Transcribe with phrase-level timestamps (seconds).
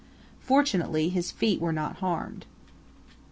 [0.39, 2.47] Fortunately, his feet were not harmed.